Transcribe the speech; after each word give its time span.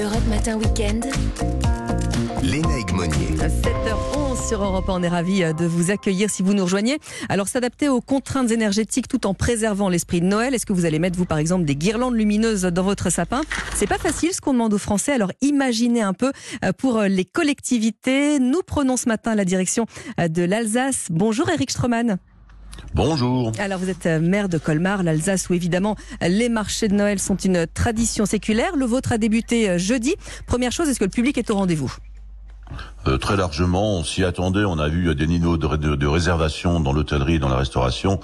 Europe 0.00 0.26
Matin 0.28 0.56
Weekend. 0.58 1.06
Léna 2.40 2.68
Monnier. 2.94 3.36
7h11 3.36 4.48
sur 4.48 4.62
Europe 4.62 4.88
1, 4.88 4.92
on 4.92 5.02
est 5.02 5.08
ravis 5.08 5.40
de 5.40 5.66
vous 5.66 5.90
accueillir 5.90 6.30
si 6.30 6.44
vous 6.44 6.54
nous 6.54 6.62
rejoignez. 6.62 6.98
Alors 7.28 7.48
s'adapter 7.48 7.88
aux 7.88 8.00
contraintes 8.00 8.52
énergétiques 8.52 9.08
tout 9.08 9.26
en 9.26 9.34
préservant 9.34 9.88
l'esprit 9.88 10.20
de 10.20 10.26
Noël, 10.26 10.54
est-ce 10.54 10.66
que 10.66 10.72
vous 10.72 10.84
allez 10.84 11.00
mettre 11.00 11.18
vous 11.18 11.24
par 11.24 11.38
exemple 11.38 11.64
des 11.64 11.74
guirlandes 11.74 12.14
lumineuses 12.14 12.62
dans 12.62 12.84
votre 12.84 13.10
sapin? 13.10 13.40
C'est 13.74 13.88
pas 13.88 13.98
facile 13.98 14.32
ce 14.32 14.40
qu'on 14.40 14.52
demande 14.52 14.72
aux 14.72 14.78
Français, 14.78 15.12
alors 15.12 15.32
imaginez 15.40 16.02
un 16.02 16.12
peu 16.12 16.32
euh, 16.64 16.72
pour 16.72 17.02
les 17.02 17.24
collectivités. 17.24 18.38
Nous 18.38 18.60
prenons 18.64 18.96
ce 18.96 19.08
matin 19.08 19.34
la 19.34 19.44
direction 19.44 19.86
euh, 20.20 20.28
de 20.28 20.42
l'Alsace. 20.42 21.06
Bonjour 21.10 21.50
Eric 21.50 21.72
Stroman. 21.72 22.18
Bonjour. 22.94 23.52
Alors 23.58 23.78
vous 23.78 23.90
êtes 23.90 24.06
euh, 24.06 24.20
maire 24.20 24.48
de 24.48 24.58
Colmar, 24.58 25.02
l'Alsace, 25.02 25.48
où 25.48 25.54
évidemment 25.54 25.96
les 26.20 26.48
marchés 26.48 26.88
de 26.88 26.94
Noël 26.94 27.18
sont 27.18 27.36
une 27.36 27.66
tradition 27.66 28.26
séculaire. 28.26 28.76
Le 28.76 28.86
vôtre 28.86 29.12
a 29.12 29.18
débuté 29.18 29.78
jeudi. 29.78 30.14
Première 30.46 30.72
chose, 30.72 30.88
est-ce 30.88 30.98
que 30.98 31.04
le 31.04 31.10
public 31.10 31.38
est 31.38 31.50
au 31.50 31.54
rendez-vous? 31.54 31.94
Euh, 33.08 33.18
très 33.18 33.36
largement, 33.36 33.96
on 33.96 34.04
s'y 34.04 34.22
attendait. 34.24 34.64
On 34.64 34.78
a 34.78 34.88
vu 34.88 35.14
des 35.14 35.26
niveaux 35.26 35.56
de, 35.56 35.96
de, 35.96 36.06
réservation 36.06 36.80
dans 36.80 36.92
l'hôtellerie 36.92 37.34
et 37.34 37.38
dans 37.38 37.48
la 37.48 37.56
restauration 37.56 38.20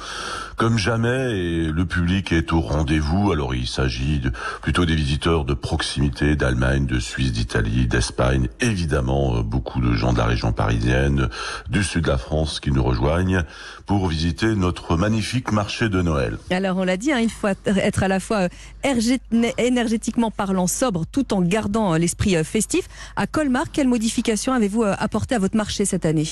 comme 0.56 0.79
jamais. 0.79 1.38
Et 1.38 1.65
le 1.65 1.84
public 1.87 2.33
est 2.33 2.52
au 2.52 2.61
rendez-vous. 2.61 3.33
Alors 3.33 3.55
il 3.55 3.66
s'agit 3.66 4.20
plutôt 4.62 4.84
des 4.84 4.95
visiteurs 4.95 5.45
de 5.45 5.55
proximité 5.55 6.37
d'Allemagne, 6.37 6.87
de 6.87 7.01
Suisse, 7.01 7.33
d'Italie, 7.33 7.87
d'Espagne. 7.87 8.48
Évidemment, 8.61 9.39
euh, 9.39 9.42
beaucoup 9.42 9.80
de 9.80 9.95
gens 9.95 10.12
de 10.12 10.19
la 10.19 10.27
région 10.27 10.52
parisienne, 10.52 11.28
du 11.69 11.83
sud 11.83 12.05
de 12.05 12.11
la 12.11 12.19
France 12.19 12.61
qui 12.61 12.70
nous 12.70 12.83
rejoignent 12.83 13.42
pour 13.87 14.06
visiter 14.06 14.55
notre 14.55 14.97
magnifique 14.97 15.53
marché 15.53 15.89
de 15.89 16.03
Noël. 16.03 16.39
Alors 16.51 16.77
on 16.77 16.84
l'a 16.84 16.97
dit, 16.97 17.12
hein, 17.12 17.20
il 17.20 17.30
faut 17.30 17.48
être 17.66 18.03
à 18.03 18.09
la 18.09 18.20
fois 18.20 18.48
euh, 18.84 19.48
énergétiquement 19.59 20.30
parlant 20.30 20.66
sobre 20.66 21.05
tout 21.11 21.33
en 21.33 21.41
gardant 21.41 21.95
l'esprit 21.95 22.42
festif. 22.45 22.89
À 23.16 23.27
Colmar, 23.27 23.64
quelle 23.73 23.89
modification 23.89 24.53
avez-vous 24.53 24.73
euh, 24.83 24.94
apporté 24.98 25.34
à 25.34 25.39
votre 25.39 25.56
marché 25.56 25.84
cette 25.84 26.05
année? 26.05 26.28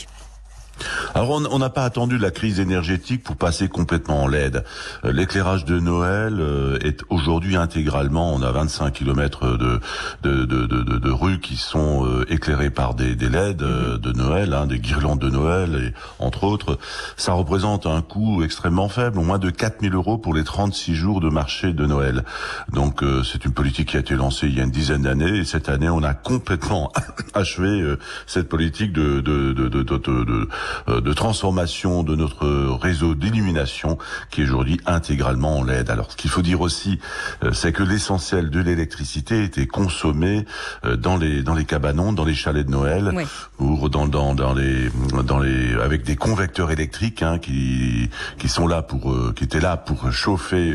Alors 1.14 1.30
on 1.30 1.58
n'a 1.58 1.70
pas 1.70 1.84
attendu 1.84 2.18
la 2.18 2.30
crise 2.30 2.60
énergétique 2.60 3.22
pour 3.22 3.36
passer 3.36 3.68
complètement 3.68 4.22
en 4.22 4.28
LED. 4.28 4.64
Euh, 5.04 5.12
l'éclairage 5.12 5.64
de 5.64 5.78
Noël 5.78 6.38
euh, 6.40 6.78
est 6.82 7.02
aujourd'hui 7.10 7.56
intégralement, 7.56 8.32
on 8.34 8.42
a 8.42 8.50
25 8.50 8.92
km 8.92 9.56
de, 9.56 9.80
de, 10.22 10.44
de, 10.44 10.66
de, 10.66 10.82
de 10.82 11.10
rues 11.10 11.40
qui 11.40 11.56
sont 11.56 12.06
euh, 12.06 12.24
éclairées 12.32 12.70
par 12.70 12.94
des, 12.94 13.14
des 13.14 13.28
LED 13.28 13.62
mhm. 13.62 13.98
de 13.98 14.12
Noël, 14.12 14.54
hein, 14.54 14.66
des 14.66 14.78
guirlandes 14.78 15.20
de 15.20 15.30
Noël, 15.30 15.74
et, 15.74 15.94
entre 16.18 16.44
autres. 16.44 16.78
Ça 17.16 17.32
représente 17.32 17.86
un 17.86 18.02
coût 18.02 18.42
extrêmement 18.42 18.88
faible, 18.88 19.18
au 19.18 19.22
moins 19.22 19.38
de 19.38 19.50
4000 19.50 19.94
euros 19.94 20.18
pour 20.18 20.34
les 20.34 20.44
36 20.44 20.94
jours 20.94 21.20
de 21.20 21.28
marché 21.28 21.72
de 21.72 21.86
Noël. 21.86 22.24
Donc 22.72 23.04
c'est 23.24 23.44
une 23.44 23.52
politique 23.52 23.90
qui 23.90 23.96
a 23.96 24.00
été 24.00 24.14
lancée 24.14 24.46
il 24.46 24.56
y 24.56 24.60
a 24.60 24.64
une 24.64 24.70
dizaine 24.70 25.02
d'années, 25.02 25.38
et 25.38 25.44
cette 25.44 25.68
année 25.68 25.88
on 25.88 26.02
a 26.02 26.14
complètement 26.14 26.92
achevé 27.34 27.96
cette 28.26 28.48
politique 28.48 28.92
de, 28.92 29.20
de, 29.20 29.52
de, 29.52 29.68
de, 29.68 30.48
de 30.86 30.92
euh, 30.92 31.00
de 31.12 31.14
transformation 31.14 32.02
de 32.04 32.14
notre 32.14 32.46
réseau 32.80 33.14
d'illumination 33.14 33.98
qui 34.30 34.40
est 34.40 34.44
aujourd'hui 34.44 34.80
intégralement 34.86 35.58
en 35.58 35.64
LED. 35.64 35.90
Alors 35.90 36.10
ce 36.10 36.16
qu'il 36.16 36.30
faut 36.30 36.42
dire 36.42 36.60
aussi, 36.60 37.00
euh, 37.44 37.52
c'est 37.52 37.72
que 37.72 37.82
l'essentiel 37.82 38.50
de 38.50 38.60
l'électricité 38.60 39.44
était 39.44 39.66
consommé 39.66 40.46
euh, 40.84 40.96
dans 40.96 41.16
les 41.16 41.42
dans 41.42 41.54
les 41.54 41.64
cabanons, 41.64 42.12
dans 42.12 42.24
les 42.24 42.34
chalets 42.34 42.66
de 42.66 42.70
Noël, 42.70 43.12
ou 43.58 43.88
dans 43.88 44.06
dans 44.06 44.34
dans 44.34 44.54
les 44.54 44.90
dans 45.24 45.38
les 45.38 45.74
avec 45.74 46.04
des 46.04 46.16
convecteurs 46.16 46.70
électriques 46.70 47.22
hein, 47.22 47.38
qui 47.38 48.08
qui 48.38 48.48
sont 48.48 48.66
là 48.66 48.82
pour 48.82 49.14
qui 49.34 49.44
étaient 49.44 49.60
là 49.60 49.76
pour 49.76 50.10
chauffer 50.12 50.74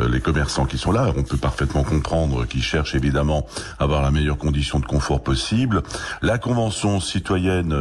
les 0.00 0.20
commerçants 0.20 0.66
qui 0.66 0.78
sont 0.78 0.92
là. 0.92 1.12
On 1.16 1.22
peut 1.22 1.36
parfaitement 1.36 1.84
comprendre 1.84 2.46
qu'ils 2.46 2.62
cherchent 2.62 2.94
évidemment 2.94 3.46
à 3.78 3.84
avoir 3.84 4.02
la 4.02 4.10
meilleure 4.10 4.38
condition 4.38 4.80
de 4.80 4.86
confort 4.86 5.22
possible. 5.22 5.82
La 6.22 6.38
convention 6.38 7.00
citoyenne 7.00 7.74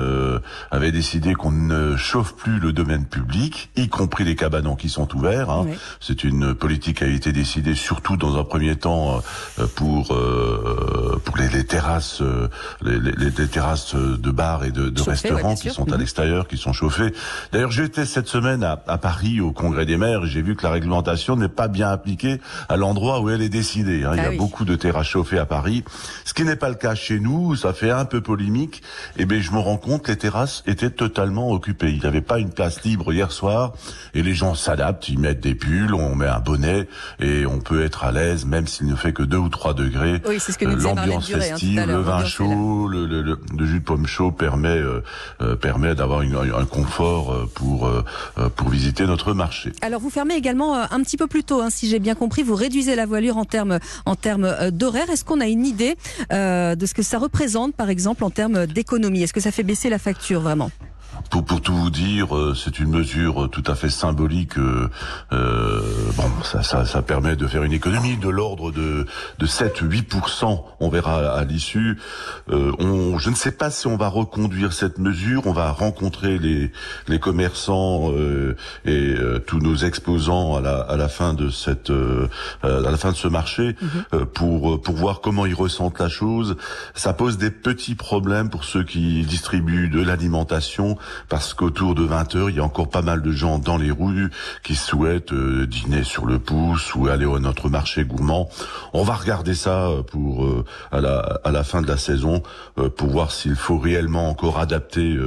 avait 0.70 0.92
décidé 0.92 1.21
qu'on 1.30 1.52
ne 1.52 1.96
chauffe 1.96 2.34
plus 2.34 2.60
le 2.60 2.74
domaine 2.74 3.06
public, 3.06 3.70
y 3.76 3.88
compris 3.88 4.24
les 4.24 4.36
cabanons 4.36 4.76
qui 4.76 4.90
sont 4.90 5.16
ouverts. 5.16 5.50
Hein. 5.50 5.68
C'est 6.00 6.24
une 6.24 6.54
politique 6.54 6.98
qui 6.98 7.04
a 7.04 7.08
été 7.08 7.32
décidée 7.32 7.76
surtout 7.76 8.18
dans 8.18 8.38
un 8.38 8.44
premier 8.44 8.76
temps 8.76 9.22
euh, 9.60 9.68
pour 9.76 10.14
euh, 10.14 11.01
pour 11.22 11.38
les, 11.38 11.50
les 11.50 11.66
terrasses, 11.66 12.22
euh, 12.22 12.50
les, 12.82 13.00
les, 13.00 13.12
les, 13.30 13.48
terrasses 13.48 13.96
de 13.96 14.32
bars 14.32 14.64
et 14.64 14.72
de, 14.72 14.90
de 14.90 15.02
restaurants 15.02 15.56
qui 15.56 15.70
sont 15.70 15.90
à 15.92 15.94
mhm. 15.94 16.00
l'extérieur, 16.00 16.48
qui 16.48 16.58
sont 16.58 16.74
chauffés. 16.74 17.14
D'ailleurs, 17.52 17.72
j'étais 17.72 18.06
cette 18.06 18.28
semaine 18.28 18.64
à, 18.64 18.82
à, 18.88 18.98
Paris 18.98 19.42
au 19.42 19.52
Congrès 19.52 19.86
des 19.86 19.98
maires 19.98 20.26
et 20.26 20.28
j'ai 20.28 20.42
vu 20.42 20.56
que 20.56 20.64
la 20.64 20.72
réglementation 20.72 21.36
n'est 21.36 21.48
pas 21.48 21.68
bien 21.68 21.90
appliquée 21.90 22.42
à 22.70 22.78
l'endroit 22.78 23.22
où 23.22 23.30
elle 23.30 23.42
est 23.42 23.50
décidée. 23.50 24.04
Hein. 24.04 24.12
Il 24.14 24.24
y 24.24 24.26
a 24.26 24.32
ah 24.34 24.38
beaucoup 24.38 24.66
de 24.66 24.76
terrasses 24.76 25.08
chauffées 25.08 25.40
à 25.40 25.46
Paris, 25.46 25.84
ce 26.26 26.34
qui 26.34 26.44
n'est 26.44 26.56
pas 26.56 26.70
le 26.70 26.76
cas 26.76 26.96
chez 26.96 27.20
nous. 27.20 27.56
Ça 27.56 27.74
fait 27.74 27.92
un 27.92 28.06
peu 28.06 28.22
polémique. 28.22 28.82
Et 29.18 29.24
eh 29.24 29.26
bien, 29.26 29.40
je 29.40 29.52
me 29.52 29.60
rends 29.60 29.78
compte 29.78 30.08
les 30.08 30.18
terrasses 30.18 30.64
étaient 30.66 30.90
totalement 30.90 31.52
occupé. 31.52 31.92
Il 31.92 32.00
n'y 32.00 32.06
avait 32.06 32.22
pas 32.22 32.40
une 32.40 32.52
place 32.52 32.84
libre 32.84 33.14
hier 33.14 33.32
soir 33.32 33.74
et 34.14 34.24
les 34.24 34.34
gens 34.34 34.56
s'adaptent, 34.56 35.10
ils 35.10 35.20
mettent 35.20 35.40
des 35.40 35.56
pulls, 35.56 35.94
on 35.94 36.16
met 36.16 36.28
un 36.28 36.40
bonnet 36.40 36.88
et 37.20 37.46
on 37.46 37.60
peut 37.60 37.84
être 37.84 38.04
à 38.04 38.12
l'aise 38.12 38.46
même 38.46 38.68
s'il 38.68 38.88
ne 38.88 38.96
fait 38.96 39.14
que 39.14 39.24
2 39.24 39.38
ou 39.38 39.50
3 39.50 39.74
degrés. 39.74 40.22
Oui, 40.28 40.38
c'est 40.40 40.52
ce 40.52 40.58
que 40.58 40.66
nous 40.66 40.86
Hein, 41.16 41.22
festive, 41.22 41.86
le 41.86 41.98
vin 41.98 42.26
chaud, 42.26 42.88
le, 42.88 43.06
le, 43.06 43.22
le, 43.22 43.66
jus 43.66 43.80
de 43.80 43.84
pomme 43.84 44.08
chaud 44.08 44.32
permet 44.32 44.70
euh, 44.70 45.04
euh, 45.42 45.56
permet 45.56 45.96
d'avoir 45.96 46.22
un 46.22 46.66
confort 46.66 47.32
euh, 47.32 47.50
pour 47.54 47.90
pour 48.56 48.70
visiter 48.70 49.06
notre 49.06 49.34
marché. 49.34 49.72
Alors 49.82 50.02
vous 50.02 50.10
fermez 50.10 50.36
également 50.36 50.76
un 50.76 51.02
petit 51.02 51.18
peu 51.18 51.28
plus 51.28 51.44
tôt, 51.44 51.62
hein, 51.62 51.70
si 51.70 51.88
j'ai 51.88 52.00
bien 52.00 52.16
compris, 52.16 52.44
vous 52.44 52.56
réduisez 52.56 52.96
la 52.96 53.06
voilure 53.06 53.38
en 53.38 53.46
termes 53.46 53.80
en 54.06 54.16
termes 54.16 54.72
d'horaire. 54.72 55.10
Est-ce 55.10 55.26
qu'on 55.26 55.42
a 55.42 55.48
une 55.48 55.66
idée 55.66 55.96
de 56.32 56.86
ce 56.86 56.94
que 56.94 57.04
ça 57.04 57.18
représente, 57.18 57.76
par 57.76 57.90
exemple, 57.90 58.24
en 58.24 58.30
termes 58.30 58.66
d'économie? 58.66 59.24
Est-ce 59.24 59.34
que 59.34 59.40
ça 59.40 59.52
fait 59.52 59.64
baisser 59.64 59.90
la 59.90 60.00
facture 60.00 60.42
vraiment? 60.42 60.72
Pour, 61.30 61.44
pour 61.44 61.62
tout 61.62 61.76
vous 61.76 61.90
dire, 61.90 62.36
euh, 62.36 62.56
c'est 62.56 62.80
une 62.80 62.90
mesure 62.90 63.50
tout 63.52 63.64
à 63.68 63.76
fait 63.76 63.90
symbolique. 63.90 64.58
Euh, 64.58 64.90
euh, 65.32 65.82
bon, 66.16 66.30
ça, 66.44 66.64
ça, 66.64 66.86
ça, 66.86 67.02
permet 67.02 67.36
de 67.36 67.48
faire 67.48 67.64
une 67.64 67.74
économie 67.74 68.18
de 68.18 68.30
l'ordre 68.30 68.72
de, 68.72 69.06
de 69.40 69.46
7-8%. 69.46 70.64
On 70.80 70.90
verra 70.90 71.32
à 71.32 71.44
l'issue. 71.44 71.98
Euh, 72.50 72.72
on, 72.80 73.18
je 73.18 73.30
ne 73.30 73.36
sais 73.36 73.52
pas 73.52 73.70
si 73.70 73.88
on 73.88 73.98
va 73.98 74.08
reconduire 74.08 74.74
cette 74.74 74.98
mesure. 74.98 75.44
On 75.46 75.54
va 75.54 75.72
rencontrer 75.72 76.38
les, 76.40 76.72
les 77.08 77.20
commerçants 77.20 78.12
euh, 78.12 78.56
et 78.86 79.16
tous 79.48 79.60
nos 79.60 79.76
exposants 79.76 80.56
à 80.56 80.62
la, 80.62 80.80
à 80.80 80.96
la 80.98 81.08
fin 81.08 81.34
de 81.34 81.50
cette, 81.50 81.92
à 82.64 82.68
la 82.68 82.98
fin 82.98 83.12
de 83.12 83.18
ce 83.18 83.28
marché 83.28 83.76
mhm. 83.82 84.26
pour 84.26 84.82
pour 84.82 84.96
voir 84.96 85.22
comment 85.22 85.46
ils 85.46 85.56
ressentent 85.56 86.00
la 86.00 86.10
chose. 86.10 86.56
Ça 86.96 87.14
pose 87.14 87.38
des 87.38 87.52
petits 87.52 87.96
problèmes 87.96 88.50
pour 88.50 88.64
ceux 88.64 88.84
qui 88.84 89.24
distribuent 89.24 89.90
de 89.90 90.02
l'alimentation 90.02 90.98
parce 91.30 91.54
qu'autour 91.54 91.96
de 91.96 92.04
20 92.04 92.36
heures, 92.36 92.50
il 92.50 92.58
y 92.58 92.60
a 92.60 92.64
encore 92.64 92.90
pas 92.90 93.02
mal 93.02 93.22
de 93.22 93.32
gens 93.32 93.60
dans 93.60 93.78
les 93.78 93.92
rues 93.92 94.30
qui 94.64 94.76
souhaitent 94.76 95.34
euh, 95.34 95.66
dîner 95.66 96.04
sur 96.04 96.26
le 96.26 96.40
pouce 96.40 96.94
ou 96.96 97.08
aller 97.08 97.26
à 97.26 97.40
notre 97.40 97.70
marché 97.70 98.04
gourmand. 98.04 98.50
On 98.94 99.04
va 99.04 99.14
regarder 99.14 99.54
ça 99.54 99.88
euh, 99.88 100.04
pour 100.04 100.46
euh, 100.46 100.66
à 100.92 101.02
la 101.02 101.40
à 101.44 101.52
la 101.52 101.64
fin 101.64 101.82
de 101.82 101.88
la 101.88 101.98
saison 101.98 102.44
pour 102.98 103.10
voir 103.10 103.32
s'il 103.32 103.56
faut 103.56 103.78
réellement 103.78 104.30
encore 104.30 104.60
adapter 104.60 105.18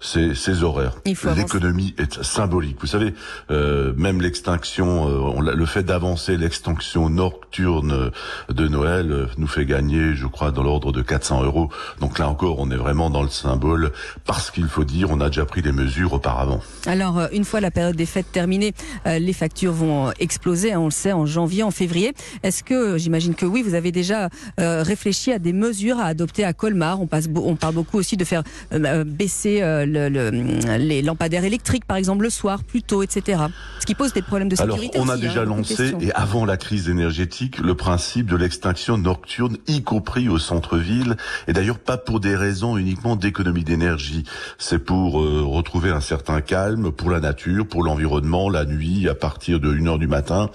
ces, 0.00 0.34
ces 0.34 0.62
horaires. 0.62 0.94
L'économie 1.04 1.94
est 1.98 2.22
symbolique. 2.22 2.78
Vous 2.80 2.86
savez, 2.86 3.14
même 3.50 4.20
l'extinction, 4.20 5.40
le 5.40 5.66
fait 5.66 5.82
d'avancer 5.82 6.36
l'extinction 6.36 7.08
nocturne 7.08 8.10
de 8.48 8.68
Noël 8.68 9.28
nous 9.38 9.46
fait 9.46 9.66
gagner, 9.66 10.14
je 10.14 10.26
crois, 10.26 10.50
dans 10.50 10.62
l'ordre 10.62 10.92
de 10.92 11.02
400 11.02 11.44
euros. 11.44 11.70
Donc 12.00 12.18
là 12.18 12.28
encore, 12.28 12.58
on 12.58 12.70
est 12.70 12.76
vraiment 12.76 13.10
dans 13.10 13.22
le 13.22 13.28
symbole 13.28 13.92
parce 14.24 14.50
qu'il 14.50 14.68
faut 14.68 14.84
dire 14.84 15.05
on 15.10 15.20
a 15.20 15.28
déjà 15.28 15.44
pris 15.44 15.62
des 15.62 15.72
mesures 15.72 16.12
auparavant. 16.12 16.60
Alors, 16.86 17.18
euh, 17.18 17.26
une 17.32 17.44
fois 17.44 17.60
la 17.60 17.70
période 17.70 17.96
des 17.96 18.06
fêtes 18.06 18.30
terminée, 18.32 18.72
euh, 19.06 19.18
les 19.18 19.32
factures 19.32 19.72
vont 19.72 20.12
exploser, 20.18 20.72
hein, 20.72 20.80
on 20.80 20.86
le 20.86 20.90
sait, 20.90 21.12
en 21.12 21.26
janvier, 21.26 21.62
en 21.62 21.70
février. 21.70 22.14
Est-ce 22.42 22.62
que, 22.62 22.98
j'imagine 22.98 23.34
que 23.34 23.46
oui, 23.46 23.62
vous 23.62 23.74
avez 23.74 23.92
déjà 23.92 24.28
euh, 24.60 24.82
réfléchi 24.82 25.32
à 25.32 25.38
des 25.38 25.52
mesures 25.52 25.98
à 25.98 26.04
adopter 26.04 26.44
à 26.44 26.52
Colmar? 26.52 27.00
On, 27.00 27.06
passe, 27.06 27.28
on 27.34 27.56
parle 27.56 27.74
beaucoup 27.74 27.98
aussi 27.98 28.16
de 28.16 28.24
faire 28.24 28.42
baisser 28.70 29.60
le, 29.60 30.76
les 30.78 31.02
lampadaires 31.02 31.44
électriques, 31.44 31.84
par 31.84 31.96
exemple, 31.96 32.22
le 32.22 32.30
soir, 32.30 32.62
plus 32.64 32.82
tôt, 32.82 33.02
etc. 33.02 33.42
Ce 33.80 33.86
qui 33.86 33.94
pose 33.94 34.12
des 34.12 34.22
problèmes 34.22 34.48
de 34.48 34.56
sécurité. 34.56 34.98
Alors, 34.98 35.08
on 35.08 35.10
a 35.10 35.16
déjà 35.16 35.42
hein, 35.42 35.44
lancé, 35.44 35.94
et 36.00 36.12
avant 36.12 36.44
la 36.44 36.56
crise 36.56 36.88
énergétique, 36.88 37.58
le 37.58 37.74
principe 37.74 38.26
de 38.26 38.36
l'extinction 38.36 38.98
nocturne, 38.98 39.56
y 39.66 39.82
compris 39.82 40.28
au 40.28 40.38
centre-ville, 40.38 41.16
et 41.48 41.52
d'ailleurs 41.52 41.78
pas 41.78 41.96
pour 41.96 42.20
des 42.20 42.36
raisons 42.36 42.76
uniquement 42.76 43.16
d'économie 43.16 43.64
d'énergie. 43.64 44.24
C'est 44.58 44.78
pour 44.78 44.95
pour 44.96 45.20
euh, 45.20 45.42
retrouver 45.44 45.90
un 45.90 46.00
certain 46.00 46.40
calme 46.40 46.90
pour 46.90 47.10
la 47.10 47.20
nature, 47.20 47.68
pour 47.68 47.84
l'environnement. 47.84 48.48
La 48.48 48.64
nuit, 48.64 49.10
à 49.10 49.14
partir 49.14 49.60
de 49.60 49.70
1h 49.70 49.98
du 49.98 50.06
matin, 50.06 50.48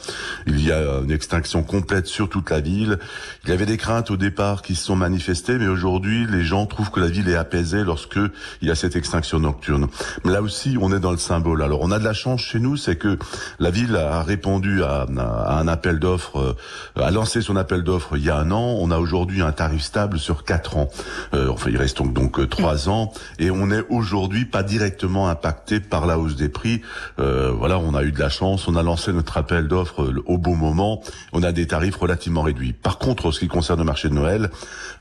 il 0.47 0.65
y 0.65 0.71
a 0.71 0.99
une 1.03 1.11
extinction 1.11 1.61
complète 1.61 2.07
sur 2.07 2.27
toute 2.27 2.49
la 2.49 2.59
ville. 2.59 2.97
Il 3.43 3.51
y 3.51 3.53
avait 3.53 3.67
des 3.67 3.77
craintes 3.77 4.09
au 4.09 4.17
départ 4.17 4.63
qui 4.63 4.73
se 4.73 4.83
sont 4.83 4.95
manifestées, 4.95 5.59
mais 5.59 5.67
aujourd'hui, 5.67 6.25
les 6.27 6.43
gens 6.43 6.65
trouvent 6.65 6.89
que 6.89 6.99
la 6.99 7.05
ville 7.05 7.29
est 7.29 7.35
apaisée 7.35 7.83
lorsque 7.83 8.17
il 8.63 8.67
y 8.67 8.71
a 8.71 8.75
cette 8.75 8.95
extinction 8.95 9.39
nocturne. 9.39 9.87
Mais 10.25 10.31
là 10.31 10.41
aussi, 10.41 10.75
on 10.81 10.91
est 10.91 10.99
dans 10.99 11.11
le 11.11 11.17
symbole. 11.17 11.61
Alors, 11.61 11.81
on 11.83 11.91
a 11.91 11.99
de 11.99 12.03
la 12.03 12.13
chance 12.13 12.41
chez 12.41 12.59
nous, 12.59 12.77
c'est 12.77 12.95
que 12.95 13.19
la 13.59 13.69
ville 13.69 13.95
a 13.95 14.23
répondu 14.23 14.81
à, 14.81 15.05
un 15.05 15.67
appel 15.67 15.99
d'offres, 15.99 16.55
euh, 16.97 17.03
a 17.03 17.11
lancé 17.11 17.41
son 17.41 17.57
appel 17.57 17.83
d'offres 17.83 18.17
il 18.17 18.25
y 18.25 18.31
a 18.31 18.37
un 18.37 18.49
an. 18.49 18.75
On 18.79 18.89
a 18.89 18.97
aujourd'hui 18.97 19.43
un 19.43 19.51
tarif 19.51 19.83
stable 19.83 20.17
sur 20.17 20.45
quatre 20.45 20.77
ans. 20.77 20.89
Euh, 21.35 21.49
enfin, 21.49 21.69
il 21.69 21.77
reste 21.77 21.99
donc, 21.99 22.13
donc 22.13 22.39
euh, 22.39 22.47
trois 22.47 22.89
ans, 22.89 23.13
et 23.37 23.51
on 23.51 23.69
est 23.69 23.85
aujourd'hui 23.89 24.30
pas 24.45 24.63
directement 24.63 25.29
impacté 25.29 25.79
par 25.79 26.05
la 26.05 26.17
hausse 26.17 26.35
des 26.35 26.49
prix. 26.49 26.81
Euh, 27.19 27.51
voilà, 27.51 27.77
on 27.79 27.93
a 27.95 28.03
eu 28.03 28.11
de 28.11 28.19
la 28.19 28.29
chance, 28.29 28.67
on 28.67 28.75
a 28.75 28.83
lancé 28.83 29.13
notre 29.13 29.37
appel 29.37 29.67
d'offres 29.67 30.03
euh, 30.03 30.23
au 30.25 30.37
bon 30.37 30.55
moment. 30.55 31.01
On 31.33 31.43
a 31.43 31.51
des 31.51 31.67
tarifs 31.67 31.95
relativement 31.95 32.41
réduits. 32.41 32.73
Par 32.73 32.97
contre, 32.97 33.27
en 33.27 33.31
ce 33.31 33.39
qui 33.39 33.47
concerne 33.47 33.79
le 33.79 33.85
marché 33.85 34.09
de 34.09 34.13
Noël 34.13 34.49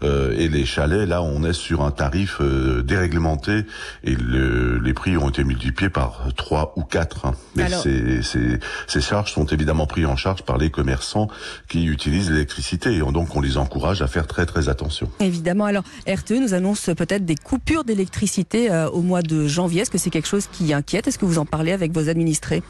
euh, 0.02 0.34
et 0.36 0.48
les 0.48 0.64
chalets, 0.64 1.08
là, 1.08 1.22
on 1.22 1.44
est 1.44 1.52
sur 1.52 1.82
un 1.82 1.90
tarif 1.90 2.38
euh, 2.40 2.82
déréglementé 2.82 3.64
et 4.04 4.14
le, 4.14 4.78
les 4.78 4.92
prix 4.94 5.16
ont 5.16 5.28
été 5.28 5.44
multipliés 5.44 5.90
par 5.90 6.24
trois 6.36 6.72
ou 6.76 6.82
quatre. 6.82 7.26
Hein. 7.26 7.34
Mais 7.56 7.64
Alors- 7.64 7.82
ces, 7.82 8.22
ces, 8.22 8.58
ces 8.86 9.00
charges 9.00 9.32
sont 9.32 9.46
évidemment 9.46 9.86
prises 9.86 10.06
en 10.06 10.16
charge 10.16 10.42
par 10.42 10.58
les 10.58 10.70
commerçants 10.70 11.28
qui 11.68 11.84
utilisent 11.86 12.30
l'électricité 12.30 12.92
et 12.94 13.02
on- 13.02 13.12
donc 13.12 13.34
on 13.36 13.40
les 13.40 13.56
encourage 13.58 14.02
à 14.02 14.06
faire 14.06 14.26
très 14.26 14.46
très 14.46 14.68
attention. 14.68 15.10
Évidemment. 15.20 15.64
Alors, 15.66 15.84
RTE 16.06 16.32
nous 16.40 16.54
annonce 16.54 16.90
peut-être 16.96 17.24
des 17.24 17.36
coupures 17.36 17.84
d'électricité 17.84 18.70
euh, 18.70 18.88
au 18.90 19.02
mois 19.02 19.19
de 19.22 19.46
janvier. 19.46 19.82
Est-ce 19.82 19.90
que 19.90 19.98
c'est 19.98 20.10
quelque 20.10 20.28
chose 20.28 20.46
qui 20.50 20.72
inquiète? 20.72 21.06
Est-ce 21.08 21.18
que 21.18 21.24
vous 21.26 21.38
en 21.38 21.46
parlez 21.46 21.72
avec 21.72 21.92
vos 21.92 22.08
administrés? 22.08 22.62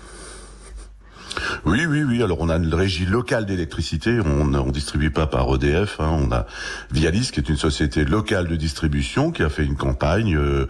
Oui, 1.65 1.87
oui, 1.87 2.03
oui. 2.03 2.23
Alors 2.23 2.39
on 2.41 2.49
a 2.49 2.57
une 2.57 2.75
régie 2.75 3.07
locale 3.07 3.47
d'électricité. 3.47 4.19
On 4.25 4.47
ne 4.47 4.71
distribue 4.73 5.11
pas 5.11 5.27
par 5.27 5.53
EDF. 5.55 6.01
hein. 6.01 6.11
On 6.21 6.33
a 6.33 6.47
Vialis, 6.91 7.31
qui 7.33 7.39
est 7.41 7.49
une 7.49 7.57
société 7.57 8.05
locale 8.05 8.49
de 8.49 8.57
distribution, 8.57 9.31
qui 9.31 9.43
a 9.43 9.49
fait 9.49 9.65
une 9.65 9.77
campagne 9.77 10.37
euh, 10.37 10.67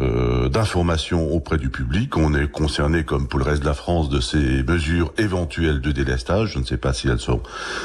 euh, 0.00 0.48
d'information 0.48 1.30
auprès 1.32 1.58
du 1.58 1.70
public. 1.70 2.16
On 2.16 2.34
est 2.34 2.48
concerné, 2.50 3.04
comme 3.04 3.28
pour 3.28 3.38
le 3.38 3.44
reste 3.44 3.62
de 3.62 3.66
la 3.66 3.74
France, 3.74 4.08
de 4.08 4.20
ces 4.20 4.62
mesures 4.64 5.12
éventuelles 5.18 5.80
de 5.80 5.92
délestage. 5.92 6.52
Je 6.54 6.58
ne 6.58 6.64
sais 6.64 6.78
pas 6.78 6.92
si 6.92 7.08
elles 7.08 7.20
sont, 7.20 7.42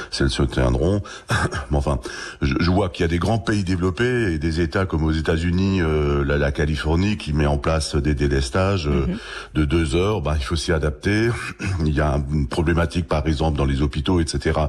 si 0.09 0.23
elles 0.23 0.29
se 0.31 0.43
tiendront. 0.43 1.03
Mais 1.69 1.77
enfin, 1.77 1.99
je, 2.45 2.55
je 2.59 2.71
vois 2.71 2.89
qu'il 2.89 3.03
y 3.03 3.05
a 3.05 3.07
des 3.09 3.17
grands 3.19 3.37
pays 3.39 3.63
développés 3.63 4.33
et 4.33 4.37
des 4.39 4.61
États 4.61 4.85
comme 4.85 5.03
aux 5.03 5.11
États-Unis, 5.11 5.81
euh, 5.81 6.23
la, 6.23 6.37
la 6.37 6.51
Californie, 6.51 7.17
qui 7.17 7.33
met 7.33 7.45
en 7.45 7.57
place 7.57 7.95
des 7.95 8.13
délestages 8.15 8.87
euh, 8.87 9.07
de 9.53 9.65
deux 9.65 9.95
heures. 9.95 10.21
Ben, 10.21 10.35
il 10.37 10.43
faut 10.43 10.55
s'y 10.55 10.71
adapter. 10.71 11.29
Il 11.85 11.93
y 11.93 12.01
a 12.01 12.19
une 12.31 12.47
problématique, 12.47 13.07
par 13.07 13.25
exemple, 13.27 13.57
dans 13.57 13.65
les 13.65 13.81
hôpitaux, 13.81 14.19
etc., 14.19 14.59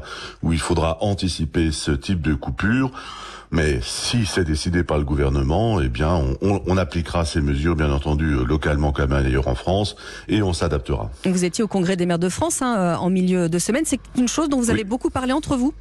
où 0.43 0.53
il 0.53 0.59
faudra 0.61 0.99
anticiper 1.03 1.71
ce 1.73 1.93
type 1.93 2.21
de 2.23 2.35
coupure. 2.35 2.91
Mais 3.53 3.79
si 3.81 4.27
c'est 4.27 4.43
décidé 4.45 4.83
par 4.83 4.99
le 4.99 5.05
gouvernement, 5.05 5.81
eh 5.81 5.89
bien, 5.89 6.11
on, 6.13 6.37
on- 6.43 6.63
on 6.67 6.77
appliquera 6.77 7.25
ces 7.25 7.41
mesures, 7.41 7.77
bien 7.77 7.93
entendu, 7.93 8.33
euh, 8.33 8.45
localement 8.45 8.91
comme 8.91 9.13
ailleurs 9.13 9.47
en 9.47 9.55
France, 9.55 9.95
et 10.29 10.43
on 10.43 10.53
s'adaptera. 10.53 11.11
Vous 11.25 11.45
étiez 11.45 11.63
au 11.63 11.69
Congrès 11.69 11.95
des 11.97 12.07
maires 12.07 12.19
de 12.19 12.29
France 12.29 12.61
hein, 12.61 12.75
euh, 12.77 12.95
en 12.97 13.09
milieu 13.09 13.49
de 13.49 13.59
semaine. 13.61 13.85
C'est 13.87 14.01
une 14.19 14.27
chose 14.27 14.49
dont 14.49 14.57
vous 14.59 14.67
Oui. 14.67 14.73
avez 14.73 14.85
beaucoup 14.85 15.11
parlé 15.11 15.33
entre 15.33 15.57
vous? 15.57 15.73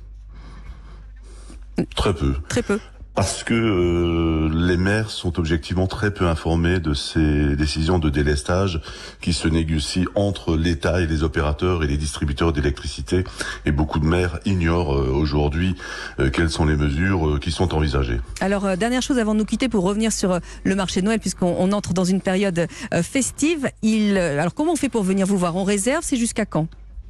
Très 1.95 2.13
peu. 2.13 2.35
Très 2.47 2.63
peu. 2.63 2.79
Parce 3.15 3.45
que 3.45 3.53
euh, 3.53 4.49
les 4.53 4.75
maires 4.75 5.09
sont 5.09 5.39
objectivement 5.39 5.87
très 5.87 6.11
peu 6.11 6.27
informés 6.27 6.81
de 6.81 6.93
ces 6.93 7.55
décisions 7.55 7.97
de 7.97 8.09
délestage 8.09 8.81
qui 9.21 9.31
se 9.31 9.47
négocient 9.47 10.03
entre 10.15 10.57
l'État 10.57 10.99
et 10.99 11.07
les 11.07 11.23
opérateurs 11.23 11.81
et 11.81 11.87
les 11.87 11.95
distributeurs 11.95 12.51
d'électricité. 12.51 13.23
Et 13.65 13.71
beaucoup 13.71 13.99
de 13.99 14.05
maires 14.05 14.39
ignorent 14.43 14.93
euh, 14.97 15.11
aujourd'hui 15.13 15.77
euh, 16.19 16.29
quelles 16.29 16.49
sont 16.49 16.65
les 16.65 16.75
mesures 16.75 17.29
euh, 17.29 17.39
qui 17.39 17.51
sont 17.51 17.73
envisagées. 17.73 18.19
Alors, 18.41 18.75
dernière 18.75 19.01
chose 19.01 19.17
avant 19.17 19.33
de 19.33 19.39
nous 19.39 19.45
quitter 19.45 19.69
pour 19.69 19.85
revenir 19.85 20.11
sur 20.11 20.41
le 20.65 20.75
marché 20.75 20.99
de 20.99 21.05
Noël, 21.05 21.21
puisqu'on 21.21 21.55
on 21.57 21.71
entre 21.71 21.93
dans 21.93 22.03
une 22.03 22.19
période 22.19 22.67
festive. 23.01 23.69
Il, 23.81 24.17
alors, 24.17 24.53
comment 24.53 24.73
on 24.73 24.75
fait 24.75 24.89
pour 24.89 25.03
venir 25.03 25.25
vous 25.25 25.37
voir? 25.37 25.55
On 25.55 25.63
réserve 25.63 26.03
C'est 26.03 26.17
jusqu'à 26.17 26.45
quand 26.45 26.67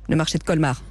Le 0.08 0.16
marché 0.16 0.38
de 0.38 0.44
Colmar? 0.44 0.84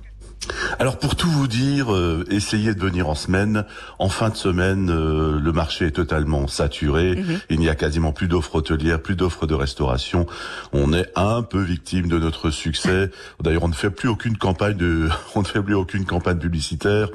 Alors 0.79 0.99
pour 0.99 1.17
tout 1.17 1.31
vous 1.31 1.47
dire, 1.47 1.95
euh, 1.95 2.25
essayez 2.31 2.75
de 2.75 2.81
venir 2.81 3.09
en 3.09 3.15
semaine. 3.15 3.65
En 3.99 4.09
fin 4.09 4.29
de 4.29 4.37
semaine, 4.37 4.91
euh, 4.91 5.39
le 5.39 5.53
marché 5.53 5.87
est 5.87 5.93
totalement 5.93 6.47
saturé. 6.47 7.23
Il 7.51 7.61
n'y 7.61 7.69
a 7.69 7.75
quasiment 7.75 8.13
plus 8.13 8.29
d'offres 8.29 8.57
hôtelières, 8.57 9.01
plus 9.01 9.17
d'offres 9.17 9.47
de 9.47 9.55
restauration. 9.55 10.27
On 10.73 10.93
est 10.93 11.11
un 11.17 11.43
peu 11.43 11.61
victime 11.61 12.09
de 12.09 12.19
notre 12.19 12.51
succès. 12.51 13.11
D'ailleurs, 13.41 13.65
on 13.65 13.69
ne 13.69 13.75
fait 13.75 13.91
plus 13.91 14.09
aucune 14.09 14.37
campagne 14.37 14.77
de, 14.77 15.09
on 15.35 15.43
ne 15.43 15.47
fait 15.47 15.63
plus 15.63 15.75
aucune 15.75 16.05
campagne 16.05 16.39
publicitaire. 16.39 17.09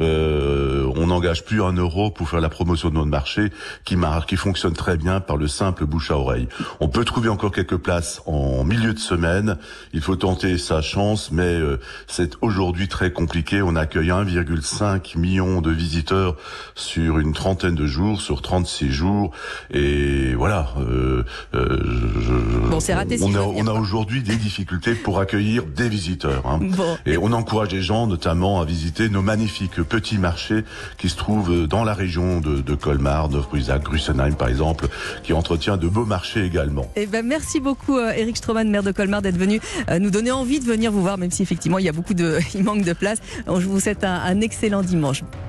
Euh, 0.00 0.90
on 0.96 1.06
n'engage 1.06 1.44
plus 1.44 1.62
un 1.62 1.72
euro 1.72 2.10
pour 2.10 2.28
faire 2.28 2.40
la 2.40 2.48
promotion 2.48 2.90
de 2.90 2.94
notre 2.94 3.08
marché 3.08 3.50
qui 3.84 3.96
marche, 3.96 4.26
qui 4.26 4.36
fonctionne 4.36 4.74
très 4.74 4.96
bien 4.96 5.20
par 5.20 5.36
le 5.36 5.48
simple 5.48 5.86
bouche 5.86 6.10
à 6.10 6.18
oreille. 6.18 6.48
On 6.80 6.88
peut 6.88 7.04
trouver 7.04 7.28
encore 7.28 7.50
quelques 7.52 7.76
places 7.78 8.20
en 8.26 8.64
milieu 8.64 8.92
de 8.92 8.98
semaine. 8.98 9.56
Il 9.92 10.00
faut 10.00 10.16
tenter 10.16 10.58
sa 10.58 10.82
chance, 10.82 11.30
mais 11.32 11.42
euh, 11.44 11.80
c'est 12.06 12.34
aujourd'hui 12.42 12.88
très 12.88 13.10
compliqué. 13.12 13.62
On 13.62 13.74
accueille 13.76 14.08
1,5 14.10 15.16
million 15.18 15.60
de 15.60 15.70
visiteurs 15.70 16.36
sur 16.74 17.18
une 17.18 17.32
trentaine 17.32 17.74
de 17.74 17.86
jours, 17.86 18.20
sur 18.20 18.42
36 18.42 18.90
jours, 18.92 19.32
et 19.70 20.34
voilà. 20.34 20.70
Euh, 20.78 21.24
euh, 21.54 21.82
je- 22.20 22.68
Bon, 22.70 22.80
c'est 22.80 22.94
raté 22.94 23.18
On 23.22 23.34
a, 23.34 23.40
on 23.40 23.66
a 23.66 23.72
aujourd'hui 23.72 24.22
des 24.22 24.36
difficultés 24.36 24.94
pour 24.94 25.20
accueillir 25.20 25.64
des 25.64 25.88
visiteurs. 25.88 26.46
hein. 26.46 26.58
Bon. 26.62 26.96
Et 27.06 27.16
on 27.16 27.32
encourage 27.32 27.70
les 27.72 27.82
gens 27.82 28.06
notamment 28.06 28.60
à 28.60 28.64
visiter 28.64 29.08
nos 29.08 29.22
magnifiques 29.22 29.85
petits 29.86 30.18
marchés 30.18 30.64
qui 30.98 31.08
se 31.08 31.16
trouvent 31.16 31.66
dans 31.66 31.84
la 31.84 31.94
région 31.94 32.40
de, 32.40 32.60
de 32.60 32.74
Colmar, 32.74 33.28
Neuf-Brusac, 33.28 33.82
Grussenheim 33.82 34.34
par 34.34 34.48
exemple, 34.48 34.88
qui 35.22 35.32
entretient 35.32 35.76
de 35.76 35.88
beaux 35.88 36.04
marchés 36.04 36.44
également. 36.44 36.90
Eh 36.96 37.06
ben, 37.06 37.24
merci 37.26 37.60
beaucoup, 37.60 37.96
euh, 37.96 38.12
Eric 38.16 38.36
Stroman, 38.36 38.68
maire 38.68 38.82
de 38.82 38.92
Colmar, 38.92 39.22
d'être 39.22 39.38
venu 39.38 39.60
euh, 39.90 39.98
nous 39.98 40.10
donner 40.10 40.32
envie 40.32 40.60
de 40.60 40.64
venir 40.64 40.92
vous 40.92 41.02
voir, 41.02 41.18
même 41.18 41.30
si 41.30 41.42
effectivement 41.42 41.78
il 41.78 41.84
y 41.84 41.88
a 41.88 41.92
beaucoup 41.92 42.14
de, 42.14 42.38
il 42.54 42.64
manque 42.64 42.82
de 42.82 42.92
place. 42.92 43.18
Je 43.46 43.66
vous 43.66 43.80
souhaite 43.80 44.04
un 44.04 44.40
excellent 44.40 44.82
dimanche. 44.82 45.22